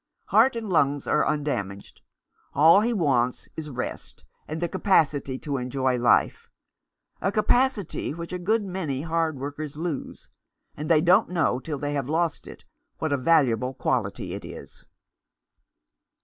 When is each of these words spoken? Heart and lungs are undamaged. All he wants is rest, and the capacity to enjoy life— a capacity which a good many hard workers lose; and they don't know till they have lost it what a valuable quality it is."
Heart 0.29 0.55
and 0.55 0.67
lungs 0.67 1.05
are 1.05 1.27
undamaged. 1.27 2.01
All 2.55 2.81
he 2.81 2.91
wants 2.91 3.49
is 3.55 3.69
rest, 3.69 4.25
and 4.47 4.59
the 4.59 4.67
capacity 4.67 5.37
to 5.37 5.57
enjoy 5.57 5.99
life— 5.99 6.49
a 7.21 7.31
capacity 7.31 8.11
which 8.11 8.33
a 8.33 8.39
good 8.39 8.63
many 8.63 9.03
hard 9.03 9.37
workers 9.37 9.75
lose; 9.75 10.27
and 10.75 10.89
they 10.89 11.01
don't 11.01 11.29
know 11.29 11.59
till 11.59 11.77
they 11.77 11.93
have 11.93 12.09
lost 12.09 12.47
it 12.47 12.65
what 12.97 13.13
a 13.13 13.17
valuable 13.17 13.75
quality 13.75 14.33
it 14.33 14.43
is." 14.43 14.85